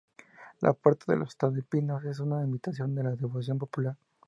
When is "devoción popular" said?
3.15-3.95